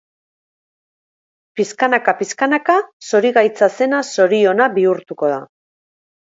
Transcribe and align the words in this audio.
Pixkanaka-pixkanaka 1.59 2.77
zorigaitza 3.11 3.69
zena 3.81 4.01
zoriona 4.15 4.69
bihurtuko 4.81 5.31
da. 5.35 5.39